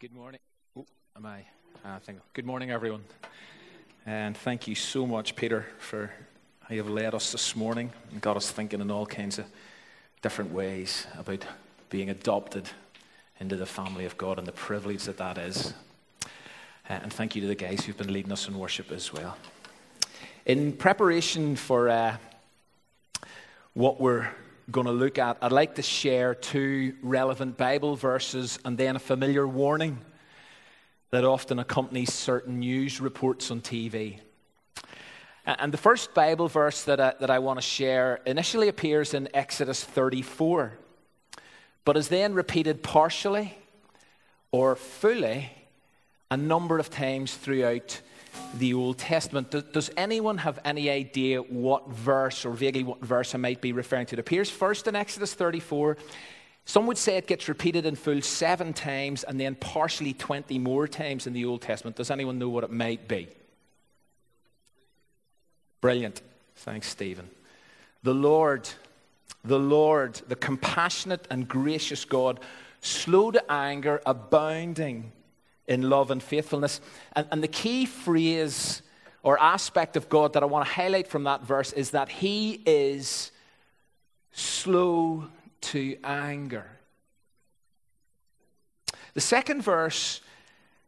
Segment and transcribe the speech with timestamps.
[0.00, 0.40] Good morning.
[0.78, 1.44] Oh, am I?
[1.84, 2.20] I think.
[2.32, 3.04] Good morning, everyone.
[4.06, 6.10] And thank you so much, Peter, for
[6.62, 9.44] how you've led us this morning and got us thinking in all kinds of
[10.22, 11.44] different ways about
[11.90, 12.70] being adopted
[13.40, 15.74] into the family of God and the privilege that that is.
[16.88, 19.36] Uh, and thank you to the guys who've been leading us in worship as well.
[20.46, 22.16] In preparation for uh,
[23.74, 24.30] what we're
[24.70, 28.98] going to look at, I'd like to share two relevant Bible verses and then a
[28.98, 29.98] familiar warning
[31.10, 34.20] that often accompanies certain news reports on TV.
[35.44, 39.28] And the first Bible verse that I, that I want to share initially appears in
[39.34, 40.74] Exodus 34,
[41.84, 43.56] but is then repeated partially
[44.52, 45.50] or fully
[46.30, 48.00] a number of times throughout
[48.54, 49.50] the Old Testament.
[49.72, 54.06] Does anyone have any idea what verse or vaguely what verse I might be referring
[54.06, 54.16] to?
[54.16, 55.96] It appears first in Exodus 34.
[56.64, 60.86] Some would say it gets repeated in full seven times and then partially 20 more
[60.86, 61.96] times in the Old Testament.
[61.96, 63.28] Does anyone know what it might be?
[65.80, 66.22] Brilliant.
[66.56, 67.28] Thanks, Stephen.
[68.02, 68.68] The Lord,
[69.44, 72.40] the Lord, the compassionate and gracious God,
[72.80, 75.12] slow to anger, abounding
[75.66, 76.80] in love and faithfulness.
[77.14, 78.82] And, and the key phrase
[79.22, 82.62] or aspect of God that I want to highlight from that verse is that He
[82.66, 83.30] is
[84.32, 85.26] slow
[85.60, 86.66] to anger.
[89.14, 90.20] The second verse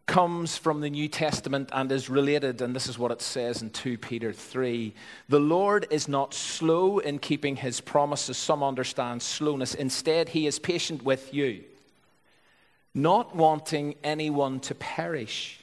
[0.06, 3.70] comes from the New Testament and is related, and this is what it says in
[3.70, 4.95] 2 Peter 3.
[5.28, 8.37] The Lord is not slow in keeping his promises.
[8.37, 9.75] Some understand slowness.
[9.75, 11.65] Instead, he is patient with you
[12.95, 15.61] not wanting anyone to perish,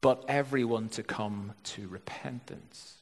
[0.00, 2.96] but everyone to come to repentance.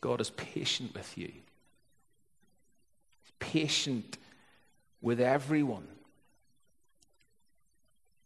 [0.00, 1.28] God is patient with you.
[3.22, 4.18] He's patient
[5.00, 5.86] with everyone.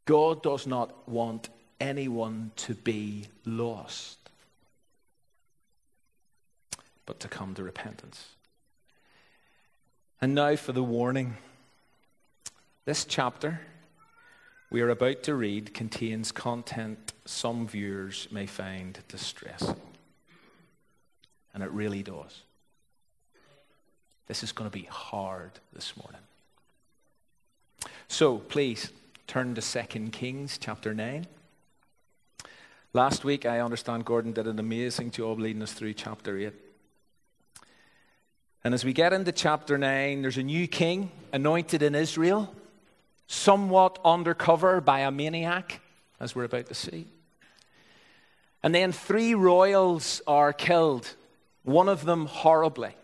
[0.05, 1.49] God does not want
[1.81, 4.19] anyone to be lost,
[7.05, 8.27] but to come to repentance.
[10.21, 11.37] And now for the warning.
[12.87, 13.61] This chapter
[14.71, 19.81] we are about to read contains content some viewers may find distressing.
[21.53, 22.43] And it really does.
[24.29, 26.21] This is going to be hard this morning.
[28.07, 28.93] So please
[29.27, 31.27] turn to 2 Kings chapter 9.
[32.93, 36.53] Last week, I understand Gordon did an amazing job leading us through chapter 8.
[38.63, 42.55] And as we get into chapter 9, there's a new king anointed in Israel,
[43.27, 45.81] somewhat undercover by a maniac,
[46.21, 47.07] as we're about to see.
[48.63, 51.15] And then three royals are killed,
[51.63, 52.95] one of them horribly.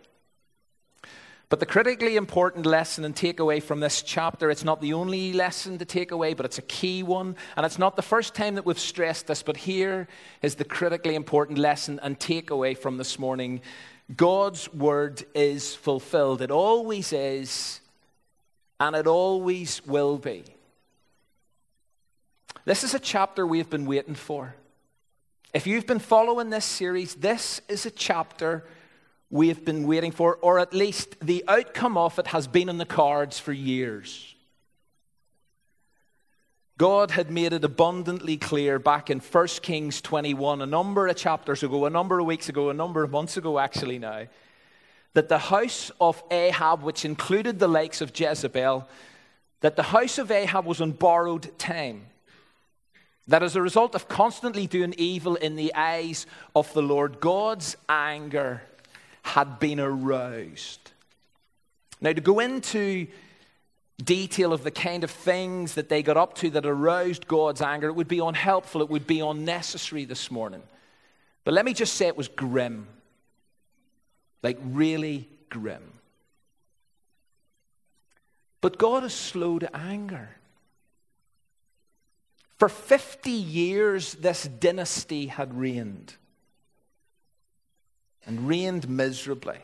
[1.49, 5.77] But the critically important lesson and takeaway from this chapter, it's not the only lesson
[5.79, 7.37] to take away, but it's a key one.
[7.59, 10.09] And it's not the first time that we've stressed this, but here
[10.41, 13.61] is the critically important lesson and takeaway from this morning
[14.17, 16.43] God's word is fulfilled.
[16.43, 17.81] It always is,
[18.81, 20.45] and it always will be.
[22.65, 24.55] This is a chapter we've been waiting for.
[25.53, 28.65] If you've been following this series, this is a chapter
[29.31, 32.87] we've been waiting for, or at least the outcome of it has been in the
[32.87, 34.35] cards for years.
[36.79, 41.63] God had made it abundantly clear back in 1 Kings 21, a number of chapters
[41.63, 44.27] ago, a number of weeks ago, a number of months ago, actually, now,
[45.15, 48.89] that the house of Ahab, which included the likes of Jezebel,
[49.61, 52.07] that the house of Ahab was on borrowed time.
[53.29, 57.77] That as a result of constantly doing evil in the eyes of the Lord, God's
[57.89, 58.63] anger
[59.23, 60.91] had been aroused.
[62.01, 63.07] Now, to go into
[64.03, 67.89] detail of the kind of things that they got up to that aroused God's anger,
[67.89, 70.63] it would be unhelpful, it would be unnecessary this morning.
[71.45, 72.89] But let me just say it was grim.
[74.43, 75.83] Like, really grim.
[78.61, 80.31] But God is slow to anger.
[82.59, 86.15] For 50 years, this dynasty had reigned
[88.25, 89.59] and reigned miserably.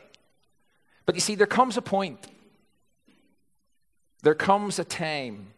[1.05, 2.27] But you see, there comes a point
[4.21, 5.53] there comes a time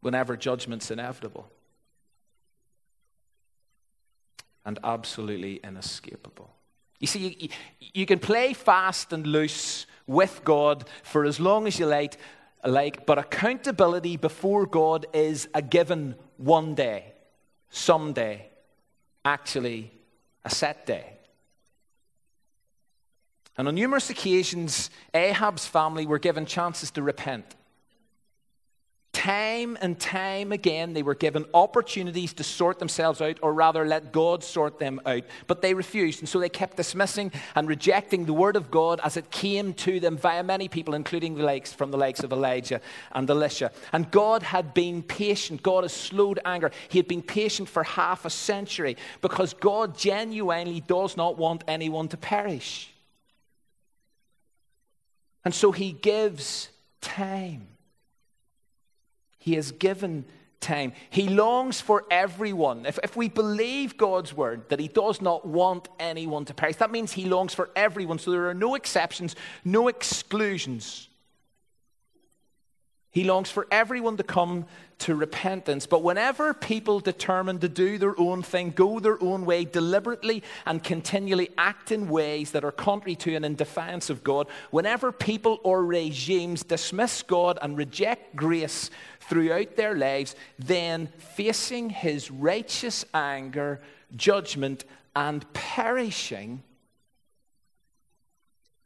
[0.00, 1.48] whenever judgment's inevitable
[4.64, 6.50] and absolutely inescapable.
[7.00, 7.48] You see, you,
[7.94, 12.18] you, can play fast and loose with God for as long as you like,
[12.64, 17.14] like, but accountability before God is a given one day,
[17.70, 18.50] someday,
[19.24, 19.90] actually
[20.44, 21.14] a set day.
[23.56, 27.56] And on numerous occasions, Ahab's family were given chances to repent.
[29.20, 34.12] Time and time again, they were given opportunities to sort themselves out, or rather, let
[34.12, 35.24] God sort them out.
[35.46, 39.18] But they refused, and so they kept dismissing and rejecting the word of God as
[39.18, 42.80] it came to them via many people, including the likes from the likes of Elijah
[43.12, 43.72] and Elisha.
[43.92, 45.62] And God had been patient.
[45.62, 46.70] God has slowed anger.
[46.88, 52.08] He had been patient for half a century because God genuinely does not want anyone
[52.08, 52.90] to perish.
[55.44, 56.70] And so He gives
[57.02, 57.66] time.
[59.40, 60.26] He has given
[60.60, 60.92] time.
[61.08, 62.86] He longs for everyone.
[62.86, 66.92] If, if we believe God's word that He does not want anyone to perish, that
[66.92, 68.18] means He longs for everyone.
[68.18, 69.34] So there are no exceptions,
[69.64, 71.08] no exclusions.
[73.12, 74.66] He longs for everyone to come
[75.00, 75.86] to repentance.
[75.86, 80.84] But whenever people determine to do their own thing, go their own way deliberately, and
[80.84, 85.58] continually act in ways that are contrary to and in defiance of God, whenever people
[85.64, 88.90] or regimes dismiss God and reject grace
[89.30, 93.80] throughout their lives, then facing his righteous anger,
[94.16, 94.84] judgment,
[95.14, 96.64] and perishing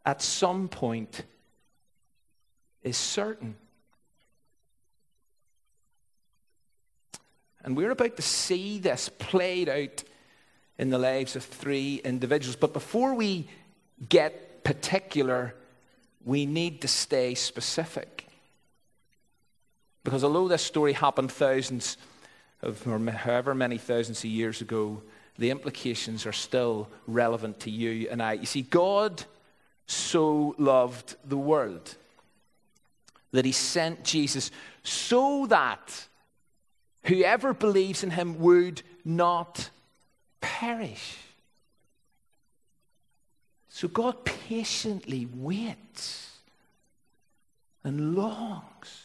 [0.05, 1.23] at some point
[2.83, 3.57] is certain.
[7.63, 10.05] And we're about to see this played out
[10.77, 12.57] in the lives of three individuals.
[12.57, 13.49] But before we
[14.11, 15.55] get particular,
[16.23, 18.14] we need to stay specific.
[20.05, 21.97] Because although this story happened thousands
[22.63, 25.03] of, or however many thousands of years ago,
[25.39, 28.35] the implications are still relevant to you and I.
[28.35, 29.25] You see, God
[29.87, 31.97] so loved the world
[33.33, 34.51] that he sent Jesus
[34.83, 36.07] so that
[37.05, 39.71] whoever believes in him would not
[40.41, 41.17] perish.
[43.69, 46.31] So God patiently waits
[47.83, 49.04] and longs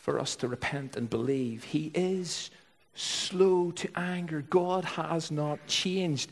[0.00, 1.64] for us to repent and believe.
[1.64, 2.50] He is
[2.94, 4.42] slow to anger.
[4.42, 6.30] God has not changed.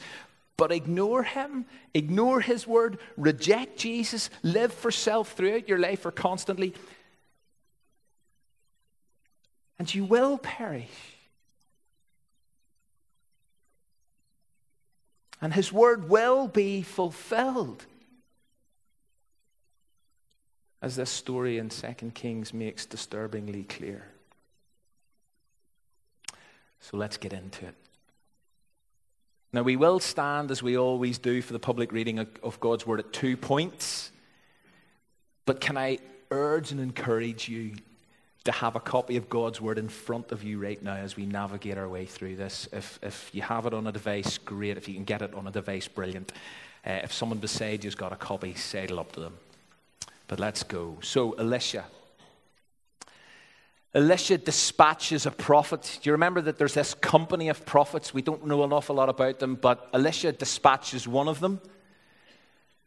[0.57, 6.11] But ignore him, ignore his word, reject Jesus, live for self throughout your life or
[6.11, 6.75] constantly,
[9.79, 10.91] and you will perish.
[15.41, 17.87] And his word will be fulfilled.
[20.81, 24.05] As this story in 2 Kings makes disturbingly clear.
[26.81, 27.75] So let's get into it.
[29.53, 33.01] Now, we will stand, as we always do, for the public reading of God's word
[33.01, 34.13] at two points.
[35.47, 35.99] But can I
[36.31, 37.73] urge and encourage you
[38.45, 41.27] to have a copy of God's Word in front of you right now as we
[41.27, 42.67] navigate our way through this.
[42.73, 44.79] If, if you have it on a device, great.
[44.79, 46.33] If you can get it on a device, brilliant.
[46.87, 49.35] Uh, if someone beside you's got a copy, saddle up to them.
[50.29, 50.99] But let's go.
[51.01, 51.85] So, Elisha.
[53.95, 55.99] Elisha dispatches a prophet.
[56.03, 58.13] Do you remember that there's this company of prophets?
[58.13, 61.61] We don't know an awful lot about them, but Elisha dispatches one of them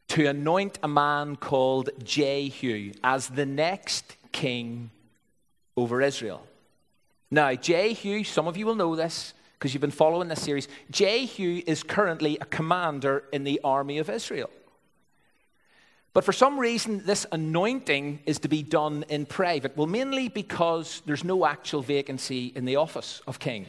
[0.10, 4.92] to anoint a man called Jehu as the next king
[5.76, 6.46] over Israel.
[7.32, 10.68] Now, Jehu, some of you will know this because you've been following this series.
[10.92, 14.50] Jehu is currently a commander in the army of Israel.
[16.14, 19.78] But for some reason, this anointing is to be done in private.
[19.78, 23.66] Well, mainly because there's no actual vacancy in the office of king.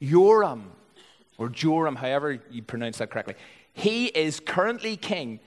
[0.00, 0.70] Joram,
[1.38, 3.34] or Joram, however you pronounce that correctly,
[3.72, 5.40] he is currently king.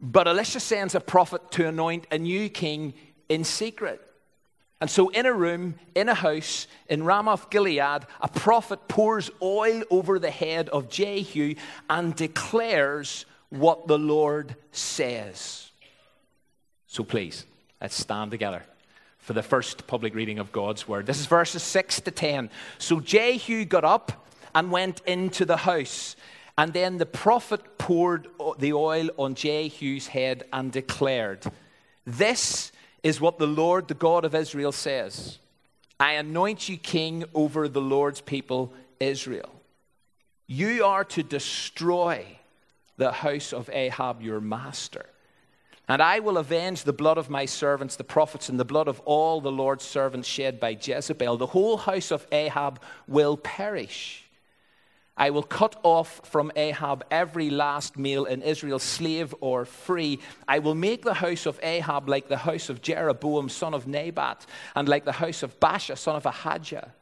[0.00, 2.94] But Elisha sends a prophet to anoint a new king
[3.28, 4.02] in secret.
[4.80, 9.82] And so, in a room, in a house, in Ramoth Gilead, a prophet pours oil
[9.90, 11.54] over the head of Jehu
[11.88, 13.24] and declares
[13.58, 15.70] what the Lord says.
[16.86, 17.44] So, please,
[17.80, 18.62] let's stand together
[19.18, 21.06] for the first public reading of God's word.
[21.06, 22.50] This is verses 6 to 10.
[22.78, 26.16] So, Jehu got up and went into the house.
[26.58, 31.44] And then the prophet poured the oil on Jehu's head and declared,
[32.06, 32.72] This
[33.02, 35.38] is what the Lord, the God of Israel, says
[35.98, 39.50] I anoint you king over the Lord's people, Israel.
[40.46, 42.35] You are to destroy
[42.96, 45.06] the house of Ahab, your master.
[45.88, 49.00] And I will avenge the blood of my servants, the prophets, and the blood of
[49.00, 51.36] all the Lord's servants shed by Jezebel.
[51.36, 54.24] The whole house of Ahab will perish.
[55.16, 60.18] I will cut off from Ahab every last male in Israel, slave or free.
[60.46, 64.44] I will make the house of Ahab like the house of Jeroboam, son of Nebat,
[64.74, 66.92] and like the house of Baasha, son of Ahijah.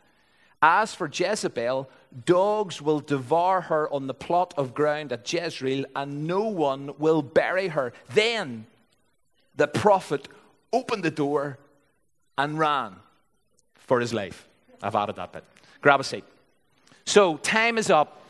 [0.63, 1.91] As for Jezebel,
[2.25, 7.23] dogs will devour her on the plot of ground at Jezreel, and no one will
[7.23, 7.93] bury her.
[8.13, 8.67] Then
[9.57, 10.29] the prophet
[10.73, 11.59] opened the door
[12.37, 12.97] and ran.
[13.77, 14.49] for his life.
[14.83, 15.45] I've added that bit.
[15.83, 16.25] Grab a seat.
[17.05, 18.24] So, time is up.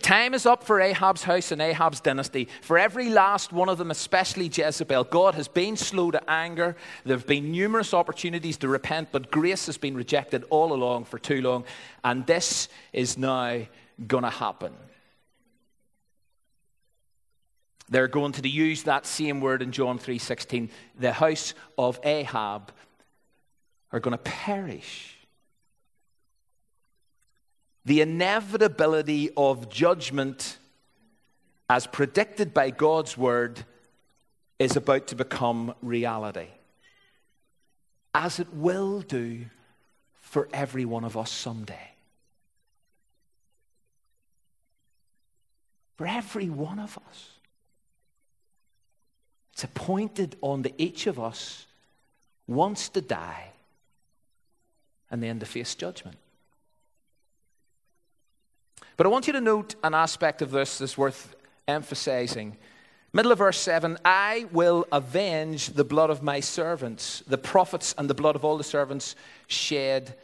[0.00, 2.48] Time is up for Ahab's house and Ahab's dynasty.
[2.60, 6.76] For every last one of them, especially Jezebel, God has been slow to anger.
[7.04, 11.18] There have been numerous opportunities to repent, but grace has been rejected all along for
[11.18, 11.64] too long.
[12.04, 13.66] And this is now
[14.06, 14.74] going to happen.
[17.88, 20.68] They're going to use that same word in John 3:16.
[20.98, 22.72] The house of Ahab
[23.92, 25.16] are going to perish
[27.84, 30.58] the inevitability of judgment,
[31.68, 33.64] as predicted by God's word,
[34.58, 36.48] is about to become reality.
[38.14, 39.46] As it will do
[40.20, 41.90] for every one of us someday.
[45.96, 47.30] For every one of us.
[49.52, 51.66] It's appointed on the each of us
[52.48, 53.50] once to die
[55.10, 56.16] and then to face judgment.
[58.96, 61.34] But I want you to note an aspect of this that's worth
[61.66, 62.56] emphasizing.
[63.12, 68.10] Middle of verse 7 I will avenge the blood of my servants, the prophets, and
[68.10, 70.16] the blood of all the servants shed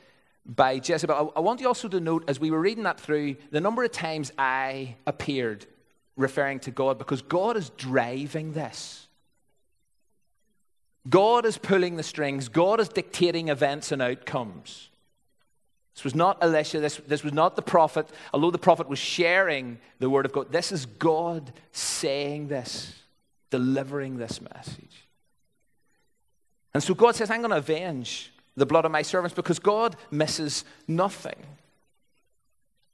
[0.45, 1.33] by Jezebel.
[1.37, 3.93] I want you also to note, as we were reading that through, the number of
[3.93, 5.67] times I appeared
[6.17, 9.09] referring to God, because God is driving this.
[11.09, 14.90] God is pulling the strings, God is dictating events and outcomes.
[16.00, 16.80] This was not Elisha.
[16.80, 18.09] This, this was not the prophet.
[18.33, 22.95] Although the prophet was sharing the word of God, this is God saying this,
[23.50, 25.07] delivering this message.
[26.73, 29.95] And so God says, I'm going to avenge the blood of my servants because God
[30.11, 31.37] misses nothing.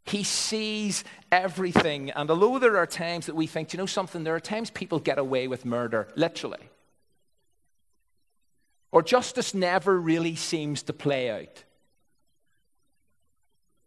[0.05, 2.11] He sees everything.
[2.11, 4.99] And although there are times that we think, you know something, there are times people
[4.99, 6.71] get away with murder, literally.
[8.91, 11.63] Or justice never really seems to play out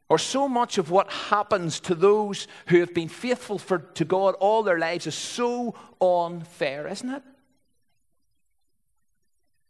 [0.10, 4.36] or so much of what happens to those who have been faithful for, to God
[4.39, 7.24] all their lives is so unfair, isn't it?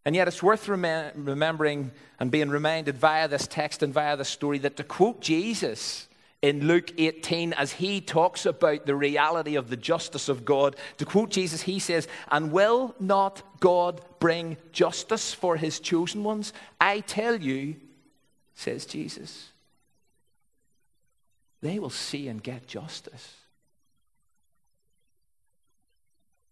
[0.05, 4.29] And yet, it's worth rem- remembering and being reminded via this text and via this
[4.29, 6.07] story that to quote Jesus
[6.41, 11.05] in Luke 18, as he talks about the reality of the justice of God, to
[11.05, 16.53] quote Jesus, he says, And will not God bring justice for his chosen ones?
[16.79, 17.75] I tell you,
[18.55, 19.51] says Jesus
[21.61, 23.35] they will see and get justice.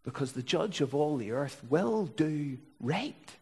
[0.03, 3.35] Because the judge of all the earth will do right.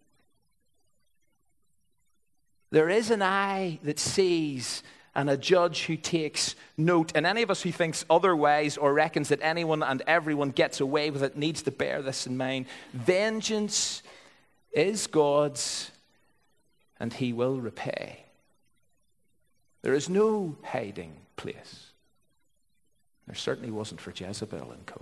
[2.72, 4.84] There is an eye that sees
[5.16, 7.14] and a judge who takes note.
[7.16, 11.10] And any of us who thinks otherwise or reckons that anyone and everyone gets away
[11.10, 12.66] with it needs to bear this in mind.
[12.94, 14.04] Vengeance
[14.74, 15.90] is God's,
[17.00, 18.26] and he will repay.
[19.84, 21.92] There is no hiding place.
[23.28, 25.02] There certainly wasn't for Jezebel and co.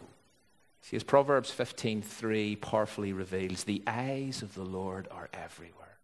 [0.82, 5.98] See, as Proverbs 15:3 powerfully reveals, the eyes of the Lord are everywhere.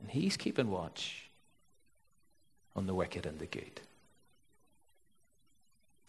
[0.00, 1.30] And he's keeping watch
[2.74, 3.80] on the wicked and the good.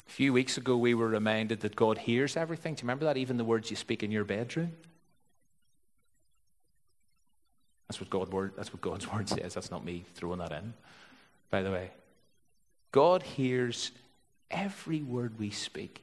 [0.08, 2.76] A few weeks ago, we were reminded that God hears everything.
[2.76, 3.18] Do you remember that?
[3.18, 4.74] Even the words you speak in your bedroom?
[7.88, 9.54] That's what, God that's what God's word says.
[9.54, 10.74] That's not me throwing that in
[11.54, 11.92] by the way.
[12.92, 13.92] God hears
[14.50, 16.02] every word we speak.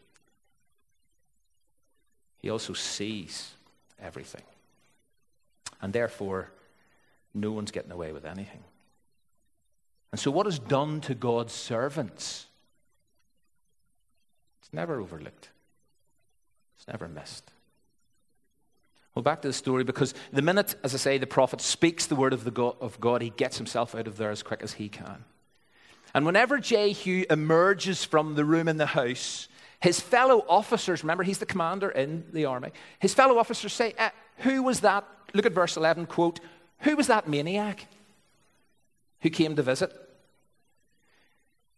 [2.38, 3.50] He also sees
[4.00, 4.44] everything.
[5.82, 6.52] And therefore,
[7.34, 8.62] no one's getting away with anything.
[10.12, 12.46] And so, what is done to God's servants?
[14.62, 15.48] It's never overlooked,
[16.78, 17.50] it's never missed.
[19.16, 22.14] Well, back to the story because the minute, as I say, the prophet speaks the
[22.14, 24.74] word of, the God, of God, he gets himself out of there as quick as
[24.74, 25.24] he can.
[26.14, 29.48] And whenever Jehu emerges from the room in the house,
[29.80, 34.10] his fellow officers, remember he's the commander in the army, his fellow officers say, eh,
[34.38, 35.06] Who was that?
[35.32, 36.40] Look at verse 11, quote,
[36.80, 37.86] Who was that maniac
[39.20, 39.92] who came to visit?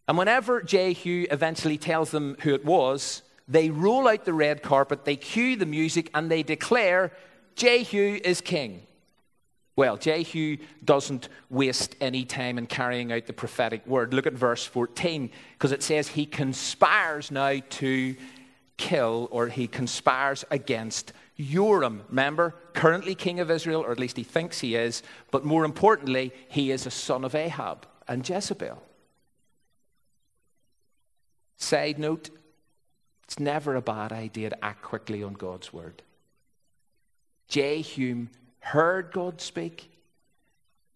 [0.07, 5.05] And whenever Jehu eventually tells them who it was, they roll out the red carpet,
[5.05, 7.11] they cue the music, and they declare,
[7.55, 8.85] Jehu is king.
[9.75, 14.13] Well, Jehu doesn't waste any time in carrying out the prophetic word.
[14.13, 18.15] Look at verse 14, because it says he conspires now to
[18.77, 22.03] kill, or he conspires against Joram.
[22.09, 25.01] Remember, currently king of Israel, or at least he thinks he is,
[25.31, 28.81] but more importantly, he is a son of Ahab and Jezebel.
[31.57, 32.29] Side note,
[33.23, 36.03] it's never a bad idea to act quickly on God's word.
[37.47, 38.27] Jehu
[38.63, 39.89] heard God speak,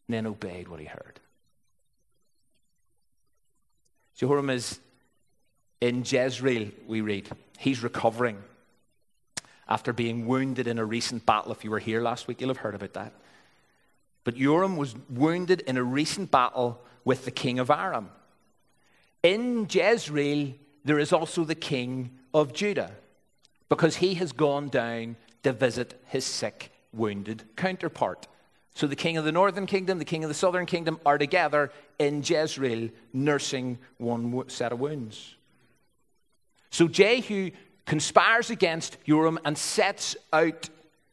[0.07, 1.19] and then obeyed what he heard.
[4.15, 4.79] Jehoram is
[5.81, 7.29] in Jezreel, we read.
[7.59, 8.41] He's recovering
[9.67, 11.51] after being wounded in a recent battle.
[11.51, 13.13] If you were here last week, you'll have heard about that.
[14.23, 18.09] But Joram was wounded in a recent battle with the king of Aram.
[19.23, 22.91] In Jezreel, there is also the king of Judah
[23.69, 28.27] because he has gone down to visit his sick, wounded counterpart.
[28.75, 31.71] So the king of the northern kingdom, the king of the southern kingdom are together
[31.97, 35.35] in Jezreel nursing one set of wounds.
[36.69, 37.51] So Jehu
[37.85, 40.69] conspires against Joram and sets out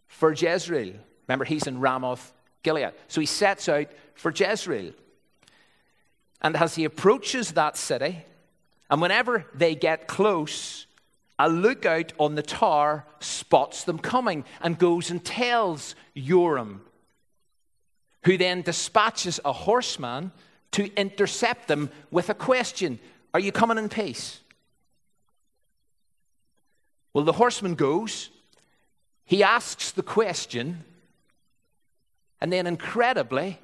[0.09, 0.95] for Jezreel.
[1.27, 2.93] Remember, he's in Ramoth, Gilead.
[3.09, 4.93] So he sets out for Jezreel.
[6.43, 8.25] And as he approaches that city,
[8.91, 10.87] and whenever they get close,
[11.39, 16.83] a lookout on the tower spots them coming and goes and tells Joram,
[18.25, 20.33] who then dispatches a horseman
[20.73, 22.99] to intercept them with a question
[23.33, 24.41] Are you coming in peace?
[27.13, 28.31] Well, the horseman goes,
[29.25, 30.85] he asks the question,
[32.41, 33.61] and then incredibly,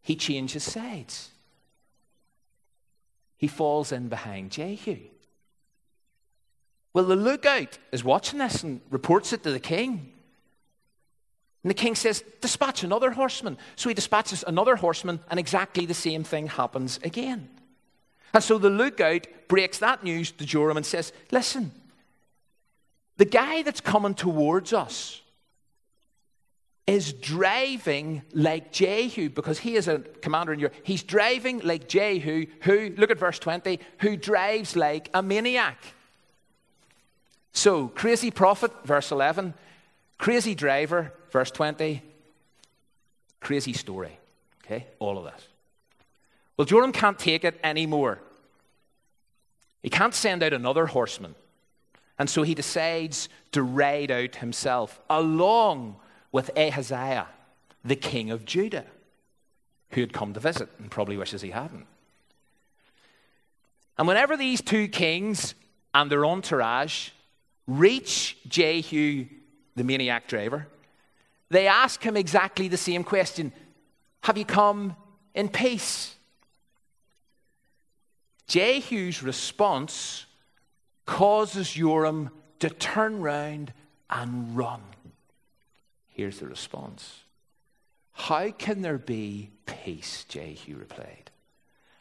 [0.00, 1.30] he changes sides.
[3.36, 4.96] He falls in behind Jehu.
[6.94, 10.12] Well, the lookout is watching this and reports it to the king.
[11.62, 13.58] And the king says, Dispatch another horseman.
[13.76, 17.48] So he dispatches another horseman, and exactly the same thing happens again.
[18.32, 21.72] And so the lookout breaks that news to Joram and says, Listen,
[23.16, 25.20] the guy that's coming towards us
[26.86, 30.74] is driving like Jehu because he is a commander in Europe.
[30.84, 35.76] He's driving like Jehu, who, look at verse 20, who drives like a maniac.
[37.52, 39.54] So, crazy prophet, verse 11,
[40.18, 42.02] crazy driver, verse 20,
[43.40, 44.18] crazy story.
[44.64, 45.48] Okay, all of this.
[46.56, 48.20] Well, Joram can't take it anymore.
[49.82, 51.34] He can't send out another horseman.
[52.18, 55.96] And so he decides to ride out himself along
[56.32, 57.28] with Ahaziah,
[57.84, 58.84] the king of Judah,
[59.90, 61.86] who had come to visit and probably wishes he hadn't.
[63.96, 65.54] And whenever these two kings
[65.94, 67.10] and their entourage
[67.68, 69.26] reach Jehu,
[69.76, 70.66] the maniac driver,
[71.50, 73.52] they ask him exactly the same question
[74.24, 74.96] Have you come
[75.34, 76.16] in peace?
[78.48, 80.24] Jehu's response
[81.06, 83.72] causes Joram to turn round
[84.10, 84.82] and run.
[86.08, 87.20] Here's the response
[88.12, 90.24] How can there be peace?
[90.28, 91.27] Jehu replied.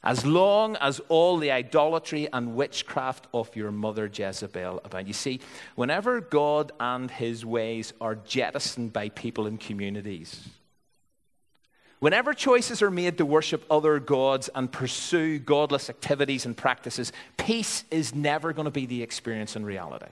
[0.03, 5.07] As long as all the idolatry and witchcraft of your mother Jezebel abound.
[5.07, 5.41] You see,
[5.75, 10.47] whenever God and his ways are jettisoned by people in communities,
[11.99, 17.83] Whenever choices are made to worship other gods and pursue godless activities and practices, peace
[17.89, 20.11] is never going to be the experience in reality.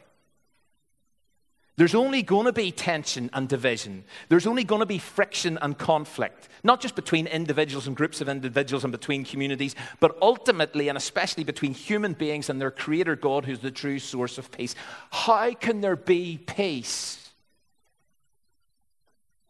[1.78, 4.06] There's only going to be tension and division.
[4.30, 8.30] There's only going to be friction and conflict, not just between individuals and groups of
[8.30, 13.44] individuals and between communities, but ultimately and especially between human beings and their creator God,
[13.44, 14.74] who's the true source of peace.
[15.12, 17.30] How can there be peace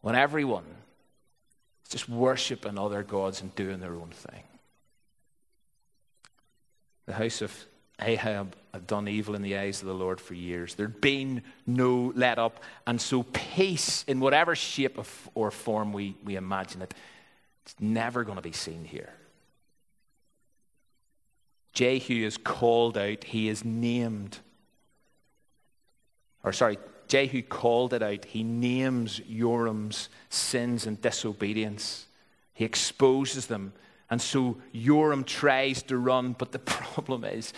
[0.00, 0.66] when everyone
[1.84, 4.42] is just worshiping other gods and doing their own thing?
[7.06, 7.54] The house of
[8.00, 10.74] Ahab had done evil in the eyes of the Lord for years.
[10.74, 12.62] There'd been no let up.
[12.86, 14.98] And so, peace, in whatever shape
[15.34, 16.92] or form we, we imagine it,
[17.64, 19.12] it's never going to be seen here.
[21.72, 24.38] Jehu is called out, he is named.
[26.44, 26.78] Or, sorry,
[27.08, 28.24] Jehu called it out.
[28.24, 32.06] He names Joram's sins and disobedience,
[32.52, 33.72] he exposes them.
[34.08, 37.52] And so Joram tries to run, but the problem is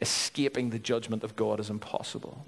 [0.00, 2.44] escaping the judgment of God is impossible.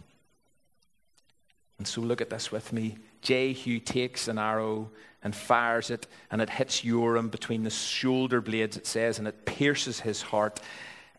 [1.79, 2.99] And so look at this with me.
[3.23, 4.91] Jehu takes an arrow
[5.23, 9.45] and fires it, and it hits Joram between the shoulder blades, it says, and it
[9.45, 10.61] pierces his heart,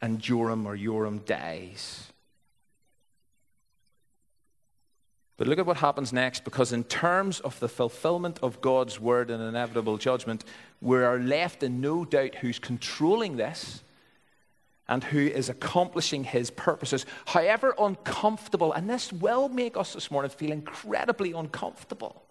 [0.01, 2.11] and Joram or Joram dies.
[5.37, 9.29] But look at what happens next, because in terms of the fulfillment of God's word
[9.29, 10.43] and inevitable judgment,
[10.81, 13.83] we are left in no doubt who's controlling this
[14.89, 20.31] and who is accomplishing his purposes, however uncomfortable, and this will make us this morning
[20.31, 22.23] feel incredibly uncomfortable.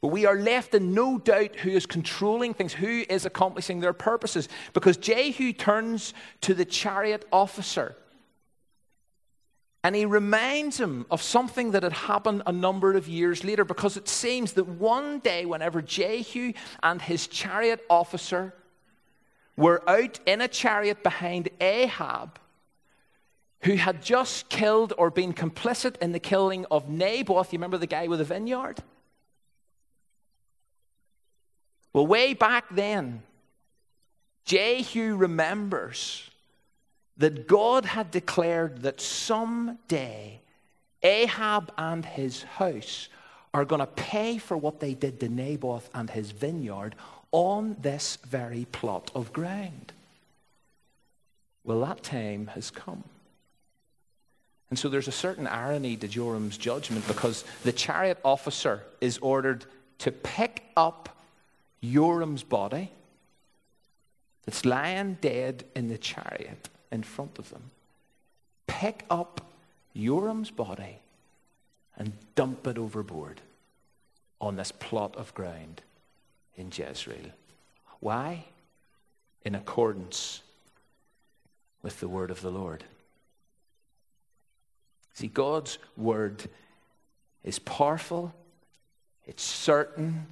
[0.00, 3.92] But we are left in no doubt who is controlling things, who is accomplishing their
[3.92, 7.96] purposes, because Jehu turns to the chariot officer
[9.84, 13.64] And he reminds him of something that had happened a number of years later.
[13.64, 18.54] Because it seems that one day, whenever Jehu and his chariot officer
[19.58, 22.38] were out in a chariot behind Ahab,
[23.62, 27.88] who had just killed or been complicit in the killing of Naboth, you remember the
[27.88, 28.78] guy with the vineyard?
[31.92, 33.24] Well, way back then,
[34.44, 36.30] Jehu remembers
[37.16, 40.40] that God had declared that someday
[41.02, 43.08] Ahab and his house
[43.52, 46.94] are going to pay for what they did to Naboth and his vineyard
[47.32, 49.92] on this very plot of ground.
[51.64, 53.04] Well, that time has come.
[54.70, 59.64] And so there's a certain irony to Joram's judgment because the chariot officer is ordered
[59.98, 61.16] to pick up
[61.82, 62.90] Joram's body
[64.44, 67.64] that's lying dead in the chariot in front of them,
[68.66, 69.46] pick up
[69.94, 70.98] Joram's body
[71.96, 73.40] and dump it overboard
[74.40, 75.82] on this plot of ground
[76.58, 77.30] in Jezreel.
[78.00, 78.44] Why?
[79.44, 80.42] In accordance
[81.82, 82.84] with the word of the Lord.
[85.14, 86.44] See, God's word
[87.44, 88.34] is powerful,
[89.26, 90.26] it's certain,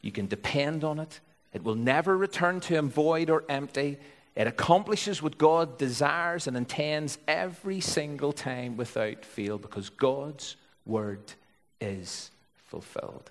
[0.00, 1.20] you can depend on it.
[1.52, 3.98] It will never return to him void or empty.
[4.34, 11.32] It accomplishes what God desires and intends every single time without fail because God's word
[11.80, 13.30] is fulfilled.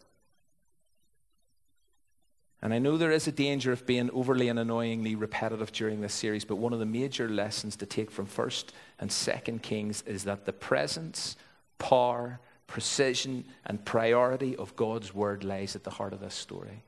[2.63, 6.13] And I know there is a danger of being overly and annoyingly repetitive during this
[6.13, 8.67] series, but one of the major lessons to take from 1st
[8.99, 11.35] and 2nd Kings is that the presence,
[11.77, 16.83] power, precision, and priority of God's word lies at the heart of this story.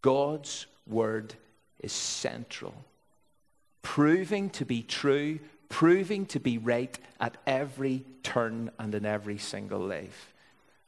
[0.00, 1.34] God's word
[1.78, 2.86] is central,
[3.82, 9.80] proving to be true, proving to be right at every turn and in every single
[9.80, 10.32] life.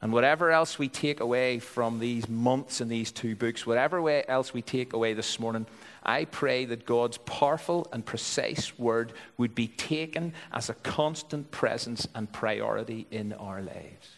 [0.01, 4.51] And whatever else we take away from these months and these two books, whatever else
[4.51, 5.67] we take away this morning,
[6.01, 12.07] I pray that God's powerful and precise word would be taken as a constant presence
[12.15, 14.09] and priority in our lives.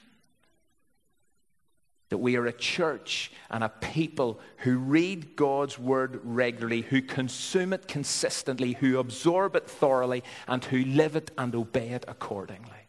[2.07, 7.73] That we are a church and a people who read God's word regularly, who consume
[7.73, 12.82] it consistently, who absorb it thoroughly, and who live it and obey it accordingly.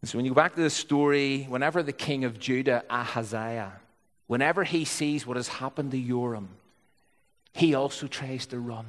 [0.00, 3.72] And so when you go back to the story, whenever the king of Judah, Ahaziah,
[4.26, 6.50] whenever he sees what has happened to Joram,
[7.52, 8.86] he also tries to run.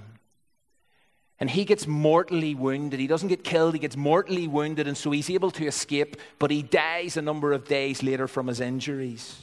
[1.39, 2.99] And he gets mortally wounded.
[2.99, 6.51] He doesn't get killed, he gets mortally wounded, and so he's able to escape, but
[6.51, 9.39] he dies a number of days later from his injuries.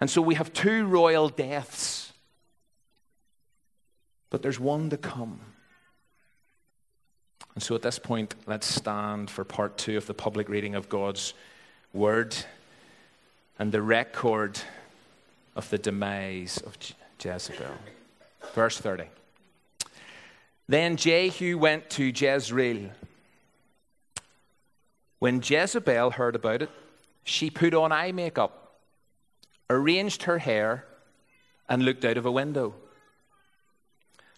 [0.00, 2.12] And so we have two royal deaths,
[4.28, 5.40] but there's one to come.
[7.52, 10.88] And so at this point, let's stand for part two of the public reading of
[10.88, 11.34] God's
[11.92, 12.34] word
[13.58, 14.60] and the record
[15.54, 16.76] of the demise of
[17.22, 17.66] Jezebel.
[18.54, 19.04] Verse 30.
[20.68, 22.90] Then Jehu went to Jezreel.
[25.18, 26.70] When Jezebel heard about it,
[27.22, 28.78] she put on eye makeup,
[29.70, 30.84] arranged her hair,
[31.68, 32.74] and looked out of a window.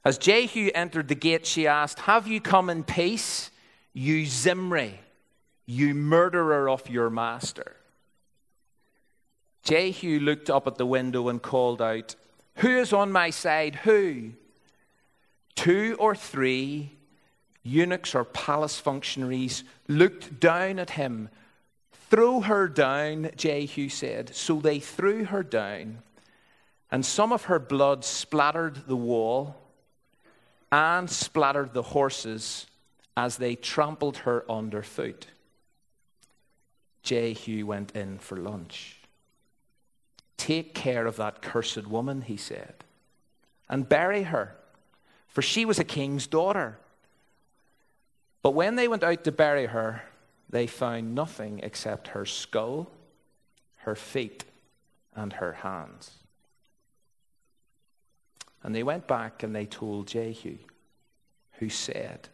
[0.07, 3.51] As Jehu entered the gate, she asked, Have you come in peace,
[3.92, 5.01] you Zimri,
[5.66, 7.75] you murderer of your master?
[9.64, 12.14] Jehu looked up at the window and called out,
[12.59, 13.81] Who is on my side?
[13.83, 14.35] Who?
[15.57, 16.92] Two or three
[17.64, 21.31] eunuchs or palace functionaries looked down at him.
[22.11, 24.37] Throw her down, Jehu said.
[24.37, 25.99] So they threw her down,
[26.92, 29.57] and some of her blood splattered the wall
[30.77, 32.67] and splattered the horses
[33.17, 35.27] as they trampled her underfoot.
[37.03, 39.01] Jehu went in for lunch.
[40.37, 42.75] Take care of that cursed woman, he said,
[43.71, 44.55] and bury her,
[45.29, 46.79] for she was a king's daughter.
[48.43, 50.03] But when they went out to bury her,
[50.51, 52.91] they found nothing except her skull,
[53.77, 54.45] her feet,
[55.15, 56.11] and her hands.
[58.67, 60.57] And they went back and they told Jehu,
[61.61, 62.29] who said,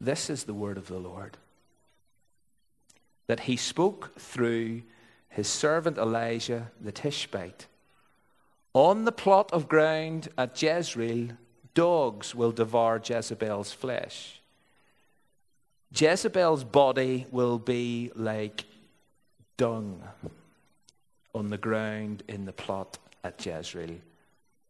[0.00, 1.36] This is the word of the Lord.
[3.26, 4.82] That he spoke through
[5.28, 7.66] his servant Elijah the Tishbite.
[8.74, 11.30] On the plot of ground at Jezreel,
[11.74, 14.40] dogs will devour Jezebel's flesh.
[15.92, 18.66] Jezebel's body will be like
[19.56, 20.04] dung
[21.34, 23.98] on the ground in the plot at Jezreel.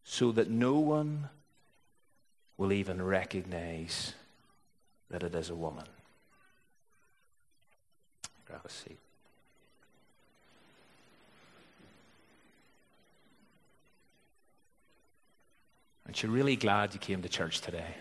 [0.03, 1.29] so that no one
[2.57, 4.15] will even recognize
[5.11, 5.85] that it is a woman.
[8.47, 8.99] Grab a seat.
[16.07, 17.95] Aren't you really glad you came to church today?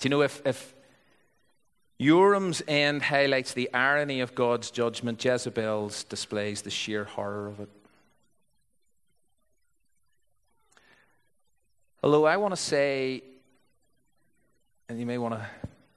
[0.00, 0.74] Do you know if, if
[2.00, 7.68] Joram's end highlights the irony of God's judgment, Jezebel's displays the sheer horror of it.
[12.02, 13.22] Although I want to say,
[14.88, 15.46] and you may want to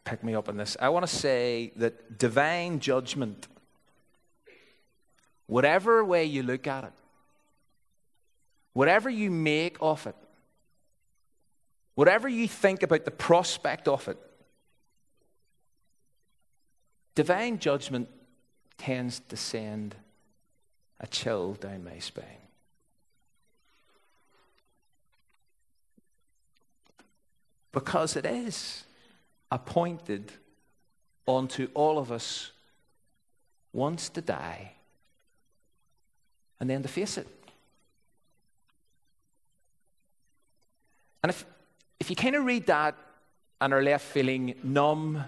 [0.04, 3.48] pick me up on this, I want to say that divine judgment,
[5.48, 6.94] whatever way you look at it,
[8.74, 10.16] whatever you make of it,
[11.96, 14.18] whatever you think about the prospect of it,
[17.16, 18.10] divine judgment
[18.78, 19.96] tends to send
[21.00, 22.43] a chill down my spine.
[27.74, 28.86] Because it is
[29.52, 30.32] appointed
[31.28, 32.52] unto all of us
[33.74, 34.74] once to die
[36.60, 37.28] and then to face it.
[41.24, 41.46] And if,
[42.00, 42.96] if you kind of read that
[43.60, 45.24] and are left feeling numb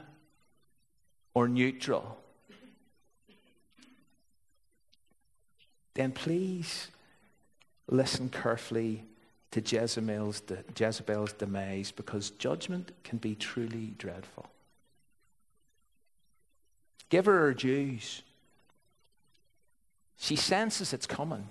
[1.33, 2.17] or neutral,
[5.93, 6.91] then please
[7.87, 9.05] listen carefully
[9.55, 10.41] to Jezebel's,
[10.77, 14.47] Jezebel's demise because judgment can be truly dreadful.
[17.09, 18.21] Give her her dues.
[20.17, 21.47] She senses it's coming.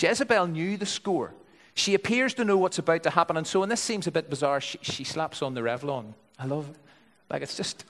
[0.00, 1.32] Jezebel knew the score.
[1.74, 3.36] She appears to know what's about to happen.
[3.36, 6.14] And so, and this seems a bit bizarre, she, she slaps on the Revlon.
[6.40, 6.76] I love it.
[7.30, 7.84] Like, it's just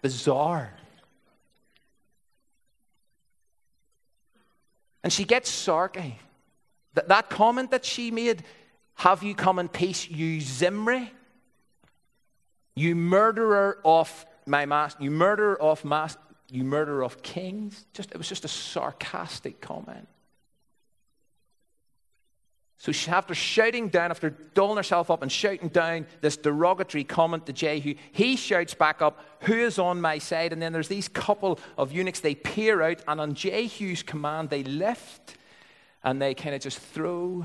[0.00, 0.74] bizarre.
[5.02, 6.14] And she gets sarky.
[6.94, 8.44] That, that comment that she made,
[8.94, 11.10] have you come in peace, you Zimri?
[12.74, 16.20] You murderer of my master, you murderer of master,
[16.50, 17.84] you murderer of kings.
[17.92, 20.08] Just, it was just a sarcastic comment.
[22.78, 27.52] So after shouting down, after doling herself up and shouting down this derogatory comment to
[27.52, 30.52] Jehu, he shouts back up, Who is on my side?
[30.52, 34.62] And then there's these couple of eunuchs, they peer out, and on Jehu's command, they
[34.62, 35.36] lift
[36.04, 37.44] and they kind of just throw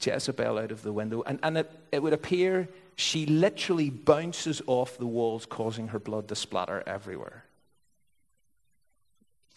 [0.00, 1.22] Jezebel out of the window.
[1.22, 6.28] And, and it, it would appear she literally bounces off the walls, causing her blood
[6.28, 7.44] to splatter everywhere.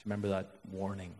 [0.09, 1.13] Remember that warning?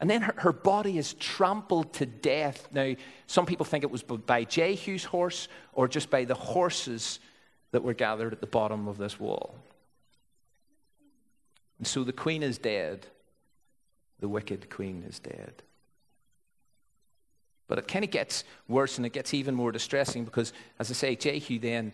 [0.00, 2.68] And then her, her, body is trampled to death.
[2.72, 2.94] Now,
[3.26, 7.18] some people think it was by Jehu's horse or just by the horses
[7.72, 9.56] that were gathered at the bottom of this wall.
[11.78, 13.06] And so the queen is dead.
[14.20, 15.62] The wicked queen is dead.
[17.68, 20.94] But it kind of gets worse and it gets even more distressing because, as I
[20.94, 21.92] say, Jehu then,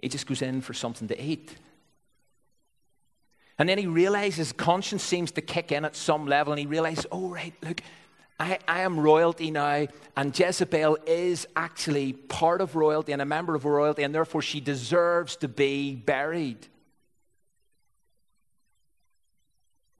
[0.00, 1.56] he just goes in for something to eat.
[3.58, 7.06] And then he realizes conscience seems to kick in at some level, and he realizes,
[7.12, 7.80] oh, right, look,
[8.38, 13.54] I, I, am royalty now, and Jezebel is actually part of royalty and a member
[13.54, 16.66] of royalty, and therefore she deserves to be buried.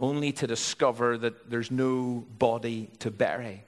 [0.00, 3.64] Only to discover that there's no body to bury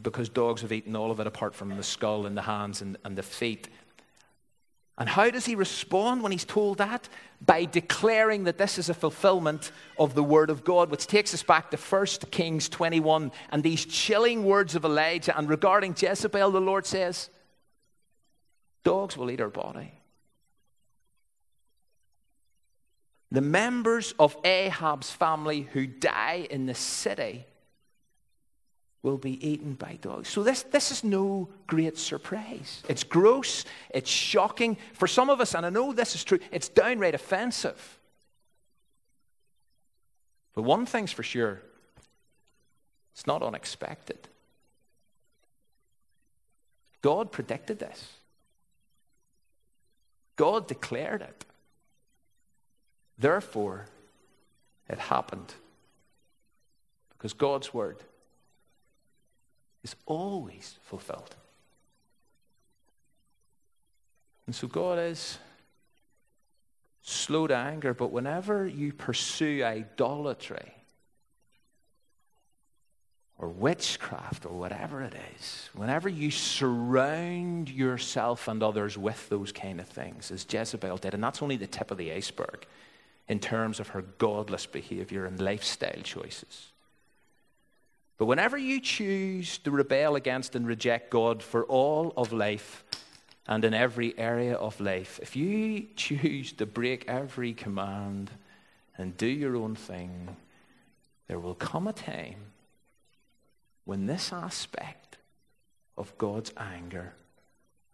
[0.00, 2.96] because dogs have eaten all of it apart from the skull and the hands and,
[3.04, 3.68] and the feet.
[4.98, 7.08] And how does he respond when he's told that?
[7.44, 11.42] By declaring that this is a fulfillment of the word of God, which takes us
[11.42, 15.36] back to 1 Kings 21 and these chilling words of Elijah.
[15.36, 17.30] And regarding Jezebel, the Lord says,
[18.84, 19.92] Dogs will eat her body.
[23.32, 27.46] The members of Ahab's family who die in the city
[29.02, 30.28] will be eaten by dogs.
[30.28, 32.82] So, this, this is no great surprise.
[32.90, 34.76] It's gross, it's shocking.
[34.92, 37.98] For some of us, and I know this is true, it's downright offensive.
[40.52, 41.62] But one thing's for sure
[43.14, 44.28] it's not unexpected.
[47.00, 48.12] God predicted this,
[50.36, 51.46] God declared it.
[53.22, 53.86] Therefore,
[54.88, 55.54] it happened.
[57.16, 57.98] Because God's word
[59.84, 61.36] is always fulfilled.
[64.46, 65.38] And so God is
[67.02, 70.72] slow to anger, but whenever you pursue idolatry
[73.38, 79.78] or witchcraft or whatever it is, whenever you surround yourself and others with those kind
[79.78, 82.66] of things, as Jezebel did, and that's only the tip of the iceberg,
[83.28, 86.72] in terms of her godless behavior and lifestyle choices.
[88.18, 92.84] But whenever you choose to rebel against and reject God for all of life
[93.46, 98.30] and in every area of life, if you choose to break every command
[98.96, 100.36] and do your own thing,
[101.26, 102.52] there will come a time
[103.84, 105.16] when this aspect
[105.96, 107.14] of God's anger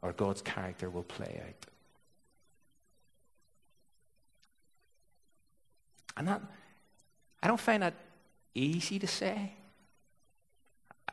[0.03, 1.67] or God's character will play out.
[6.19, 6.43] And that,
[7.43, 7.95] I don't find that
[8.55, 9.53] easy to say.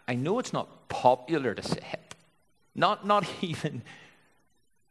[0.08, 2.16] I know it's not popular to say it,
[2.74, 3.84] not, not even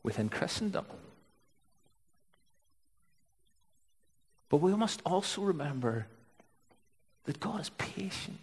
[0.05, 0.87] within Christendom.
[4.49, 6.07] But we must also remember
[7.25, 8.39] that God is patient.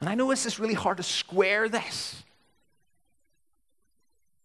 [0.00, 2.22] And I know this is really hard to square this.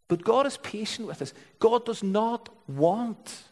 [0.09, 1.33] But God is patient with us.
[1.59, 3.43] God does not want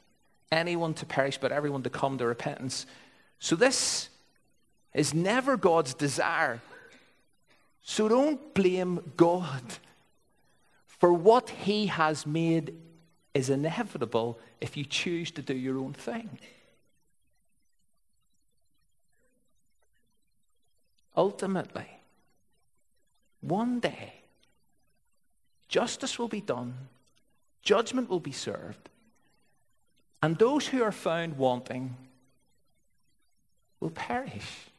[0.51, 2.85] anyone to perish, but everyone to come to repentance.
[3.39, 4.09] So this
[4.93, 6.61] is never God's desire.
[7.81, 9.63] So don't blame God
[10.87, 12.75] for what he has made
[13.33, 16.39] is inevitable if you choose to do your own thing.
[21.15, 21.87] Ultimately,
[23.41, 24.13] one day,
[25.69, 26.73] justice will be done,
[27.61, 28.89] judgment will be served,
[30.21, 31.95] and those who are found wanting
[33.79, 34.69] will perish.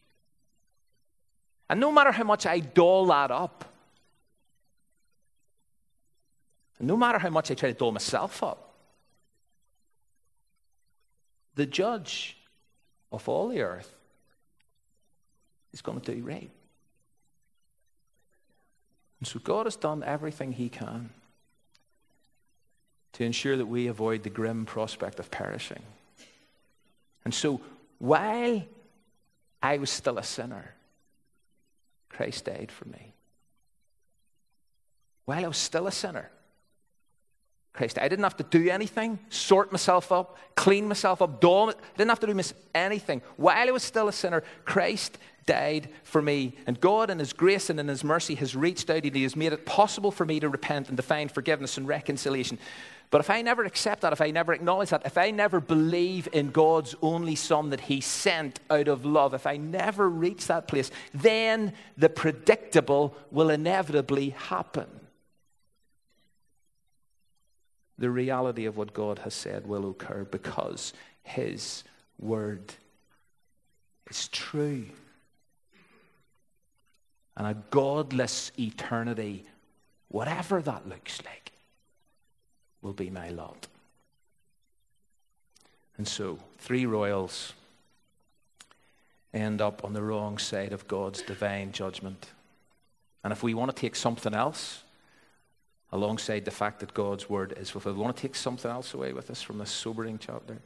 [1.69, 3.65] And no matter how much I doll that up,
[6.81, 8.75] no matter how much I try to doll myself up,
[11.55, 12.37] the judge
[13.13, 13.95] of all the earth
[15.73, 16.51] is going to do right.
[19.19, 21.11] And so God has done everything He can
[23.15, 25.83] to ensure that we avoid the grim prospect of perishing.
[27.25, 27.61] And so,
[27.99, 28.63] while
[29.63, 30.75] I was still a sinner,
[32.09, 33.15] Christ died for me.
[35.25, 36.31] While I was still a sinner,
[37.73, 37.99] Christ.
[37.99, 41.71] I didn't have to do anything, sort myself up, clean myself up, dull.
[41.71, 42.41] I didn't have to do
[42.75, 43.23] anything.
[43.37, 46.55] While I was still a sinner, Christ died for me.
[46.67, 49.37] And God, in His grace and in His mercy, has reached out and He has
[49.37, 52.59] made it possible for me to repent and to find forgiveness and reconciliation.
[53.11, 56.29] But if I never accept that, if I never acknowledge that, if I never believe
[56.33, 60.69] in God's only Son that He sent out of love, if I never reach that
[60.69, 64.87] place, then the predictable will inevitably happen
[68.01, 71.85] the reality of what God has said will occur because His
[72.19, 72.73] word
[74.11, 74.87] is true.
[77.37, 79.45] And a godless eternity,
[80.09, 81.50] whatever that looks like,
[82.83, 83.67] will be my lot.
[85.97, 87.53] And so, three royals
[89.35, 92.31] end up on the wrong side of God's divine judgment.
[93.23, 94.83] And if we want to take something else,
[95.93, 97.97] alongside the fact that God's word is fulfilled.
[97.97, 100.59] We want to take something else away with us from this sobering chapter,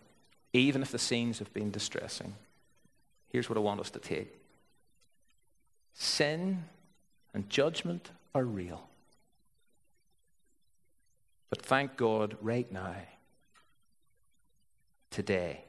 [0.52, 2.34] even if the scenes have been distressing.
[3.30, 4.40] Here's what I want us to take
[5.96, 6.64] sin
[7.32, 8.88] and judgment are real.
[11.54, 12.96] But thank God, right now,
[15.12, 15.62] today,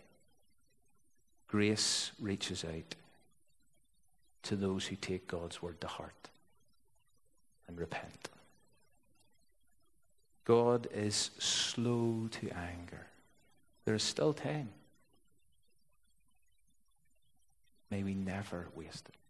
[1.48, 2.96] grace reaches out
[4.42, 6.30] to those who take God's word to heart
[7.68, 8.30] and repent.
[10.44, 13.06] God is slow to anger.
[13.86, 14.70] There is still time.
[17.92, 19.25] May we never waste it.